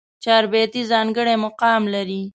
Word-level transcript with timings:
چاربېتې 0.23 0.81
ځانګړی 0.91 1.35
مقام 1.45 1.81
لري. 1.93 2.21